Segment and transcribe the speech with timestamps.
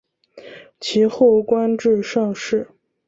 [0.79, 2.67] 其后官至上士。